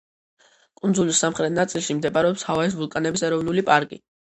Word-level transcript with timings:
კუნძულის 0.79 1.19
სამხრეთ 1.25 1.53
ნაწილში 1.59 1.97
მდებარეობს 1.99 2.47
ჰავაის 2.51 2.81
ვულკანების 2.83 3.27
ეროვნული 3.31 3.69
პარკი. 3.71 4.05